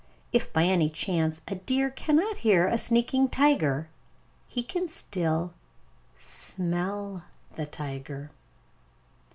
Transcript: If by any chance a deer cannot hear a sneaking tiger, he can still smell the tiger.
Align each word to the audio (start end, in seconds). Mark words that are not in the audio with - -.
If 0.33 0.51
by 0.51 0.63
any 0.63 0.89
chance 0.89 1.41
a 1.47 1.53
deer 1.53 1.91
cannot 1.91 2.37
hear 2.37 2.65
a 2.67 2.75
sneaking 2.79 3.27
tiger, 3.29 3.87
he 4.47 4.63
can 4.63 4.87
still 4.87 5.53
smell 6.17 7.25
the 7.51 7.67
tiger. 7.67 8.31